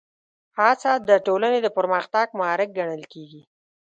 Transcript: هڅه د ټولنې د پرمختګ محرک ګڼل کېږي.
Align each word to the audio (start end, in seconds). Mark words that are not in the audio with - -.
هڅه 0.57 0.91
د 1.09 1.09
ټولنې 1.25 1.59
د 1.63 1.67
پرمختګ 1.77 2.27
محرک 2.39 2.69
ګڼل 2.77 3.03
کېږي. 3.13 3.41